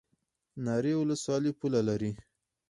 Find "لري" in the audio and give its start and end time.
1.89-2.11